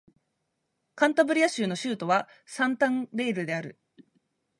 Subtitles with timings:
[0.95, 3.79] カンタブリア州の州都はサンタンデールである